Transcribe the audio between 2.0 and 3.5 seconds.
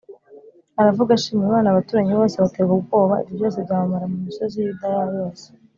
bose baterwa n’ubwoba, ibyo